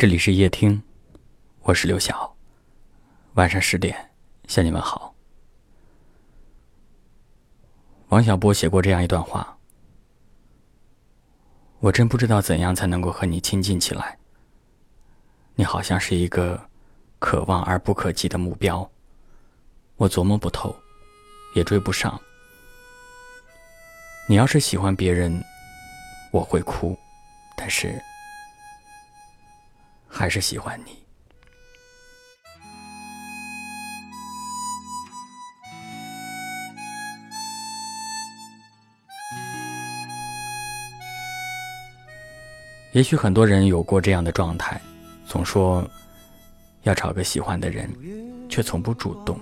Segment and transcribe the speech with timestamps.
[0.00, 0.82] 这里是夜听，
[1.60, 2.34] 我是刘晓。
[3.34, 3.94] 晚上十点
[4.46, 5.14] 向你们好。
[8.08, 9.58] 王小波写过这样一段话：
[11.80, 14.16] 我真不知道怎样才能够和你亲近起来。
[15.54, 16.58] 你好像是一个
[17.18, 18.90] 可望而不可及的目标，
[19.96, 20.74] 我琢磨不透，
[21.54, 22.18] 也追不上。
[24.26, 25.44] 你要是喜欢别人，
[26.32, 26.98] 我会哭，
[27.54, 28.02] 但是。
[30.10, 30.98] 还是喜欢你。
[42.92, 44.78] 也许很多人有过这样的状态，
[45.24, 45.88] 总说
[46.82, 47.88] 要找个喜欢的人，
[48.48, 49.38] 却从不主动。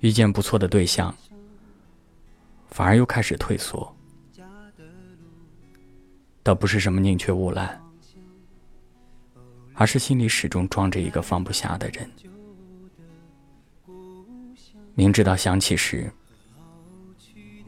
[0.00, 1.14] 遇见不错的对象，
[2.68, 3.96] 反而又开始退缩。
[6.42, 7.85] 倒不是什么宁缺毋滥。
[9.78, 12.10] 而是心里始终装着一个放不下的人，
[14.94, 16.10] 明知道想起时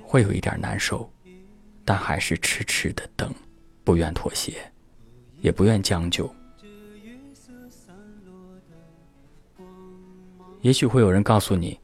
[0.03, 1.09] 会有一点难受，
[1.85, 3.33] 但还是痴痴的等，
[3.85, 4.73] 不愿妥协，
[5.43, 6.35] 也不愿将就。
[10.63, 11.79] 也许会有人告诉你，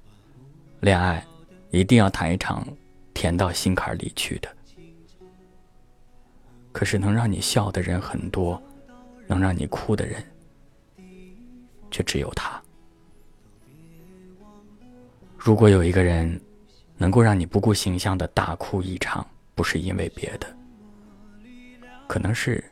[0.80, 1.22] 恋爱
[1.70, 2.66] 一定要谈一场
[3.12, 4.48] 甜到心坎里去的。
[6.72, 8.60] 可是能让你笑的人很多。
[9.26, 10.24] 能让你哭的人，
[11.90, 12.60] 却只有他。
[15.36, 16.40] 如果有一个人
[16.96, 20.56] 能够让你不顾形象的大哭一场，不是因为别的，
[22.06, 22.62] 可能是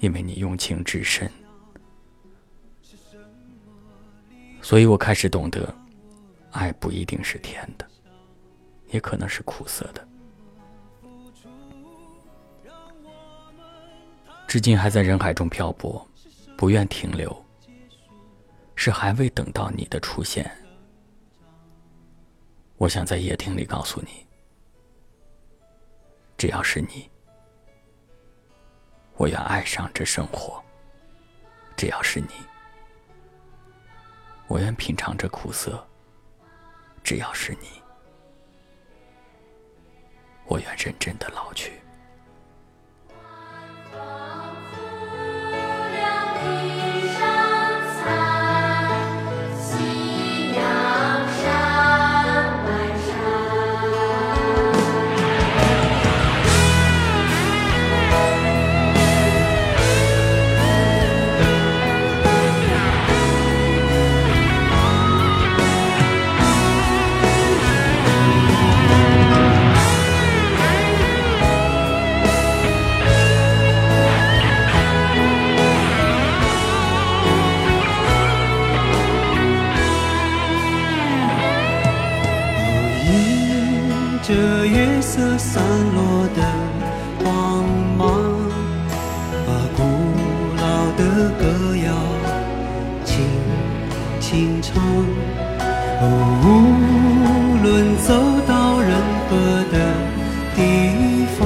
[0.00, 1.30] 因为你用情至深。
[4.60, 5.74] 所以我开始懂得，
[6.50, 7.86] 爱不一定是甜的，
[8.90, 10.08] 也可能是苦涩的。
[14.52, 16.06] 至今还在人海中漂泊，
[16.58, 17.34] 不愿停留，
[18.76, 20.44] 是还未等到你的出现。
[22.76, 24.26] 我想在夜听里告诉你，
[26.36, 27.10] 只要是你，
[29.14, 30.62] 我愿爱上这生活；
[31.74, 32.28] 只要是你，
[34.48, 35.82] 我愿品尝这苦涩；
[37.02, 37.68] 只要是你，
[40.44, 41.81] 我愿认真的老去。
[91.22, 91.44] 的歌
[91.76, 91.88] 谣
[93.04, 93.14] 轻
[94.18, 94.74] 轻唱。
[96.00, 96.04] 哦，
[96.42, 96.44] 无
[97.62, 98.10] 论走
[98.48, 98.50] 到
[98.80, 98.90] 任
[99.28, 99.30] 何
[99.70, 99.74] 的
[100.56, 100.58] 地
[101.38, 101.40] 方，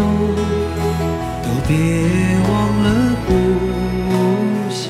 [1.42, 1.70] 都别
[2.48, 2.52] 忘
[2.84, 2.86] 了
[3.26, 3.30] 故
[4.70, 4.80] 乡。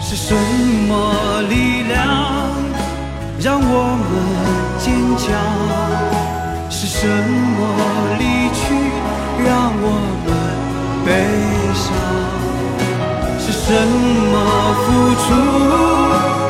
[0.00, 0.34] 是什
[0.88, 0.90] 么
[1.50, 1.94] 力量
[3.38, 3.70] 让我
[4.00, 4.08] 们？
[4.78, 4.86] 坚
[5.18, 5.24] 强
[6.70, 7.06] 是什
[7.58, 7.60] 么？
[13.66, 14.34] 什么？
[14.82, 14.86] 付
[15.22, 15.26] 出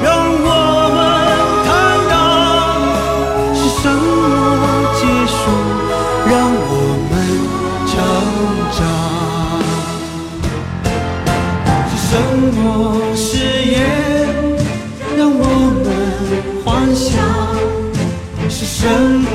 [0.05, 0.07] 让
[0.45, 0.49] 我
[0.95, 0.99] 们
[1.65, 1.67] 坦
[2.11, 2.13] 荡
[3.55, 4.63] 是什么？
[4.99, 5.35] 结束
[6.29, 6.71] 让我
[7.09, 7.13] 们
[7.89, 7.93] 成
[8.77, 8.79] 长
[11.89, 12.11] 是什
[12.55, 12.61] 么？
[13.17, 13.25] 誓
[13.65, 13.75] 言
[15.17, 15.41] 让我
[15.83, 15.87] 们
[16.67, 17.09] 幻想。
[18.49, 19.35] 是什么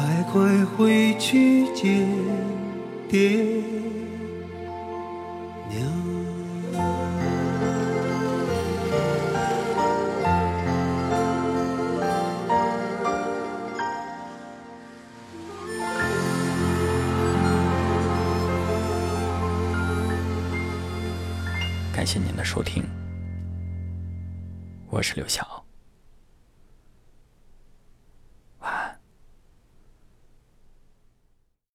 [0.00, 2.08] 快快回去见
[3.06, 3.62] 爹
[5.68, 5.78] 娘。
[21.92, 22.82] 感谢您的收听，
[24.88, 25.62] 我是刘晓。